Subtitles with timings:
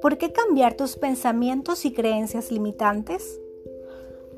[0.00, 3.40] ¿Por qué cambiar tus pensamientos y creencias limitantes?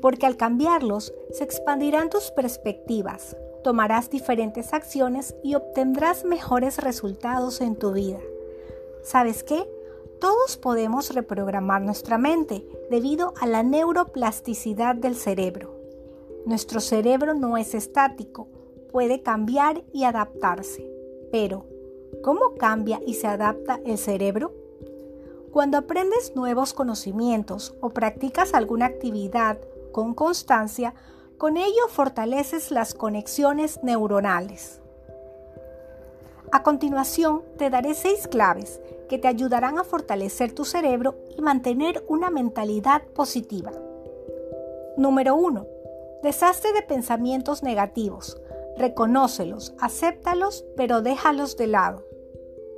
[0.01, 7.75] Porque al cambiarlos se expandirán tus perspectivas, tomarás diferentes acciones y obtendrás mejores resultados en
[7.75, 8.19] tu vida.
[9.03, 9.69] ¿Sabes qué?
[10.19, 15.75] Todos podemos reprogramar nuestra mente debido a la neuroplasticidad del cerebro.
[16.45, 18.47] Nuestro cerebro no es estático,
[18.91, 20.89] puede cambiar y adaptarse.
[21.31, 21.65] Pero,
[22.23, 24.53] ¿cómo cambia y se adapta el cerebro?
[25.51, 29.57] Cuando aprendes nuevos conocimientos o practicas alguna actividad
[29.91, 30.93] con constancia,
[31.37, 34.81] con ello fortaleces las conexiones neuronales.
[36.51, 42.03] A continuación, te daré seis claves que te ayudarán a fortalecer tu cerebro y mantener
[42.07, 43.71] una mentalidad positiva.
[44.97, 45.65] Número 1.
[46.23, 48.41] Deshazte de pensamientos negativos.
[48.79, 52.05] Reconócelos, acéptalos, pero déjalos de lado.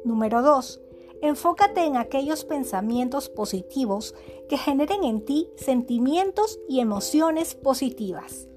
[0.03, 0.81] Número 2.
[1.21, 4.15] Enfócate en aquellos pensamientos positivos
[4.49, 8.47] que generen en ti sentimientos y emociones positivas.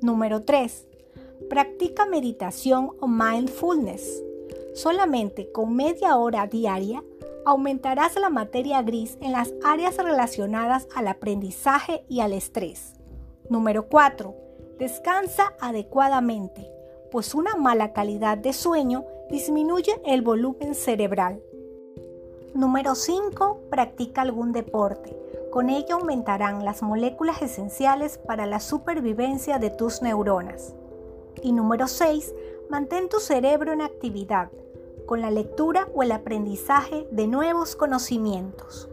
[0.00, 0.86] Número 3.
[1.50, 4.22] Practica meditación o mindfulness.
[4.72, 7.02] Solamente con media hora diaria
[7.44, 12.92] aumentarás la materia gris en las áreas relacionadas al aprendizaje y al estrés.
[13.50, 14.36] Número 4.
[14.78, 16.75] Descansa adecuadamente,
[17.16, 21.40] pues una mala calidad de sueño disminuye el volumen cerebral.
[22.52, 23.60] Número 5.
[23.70, 25.16] Practica algún deporte.
[25.50, 30.74] Con ello aumentarán las moléculas esenciales para la supervivencia de tus neuronas.
[31.42, 32.34] Y número 6.
[32.68, 34.50] Mantén tu cerebro en actividad
[35.06, 38.90] con la lectura o el aprendizaje de nuevos conocimientos.